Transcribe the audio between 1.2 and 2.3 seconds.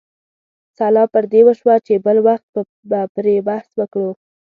دې وشوه چې بل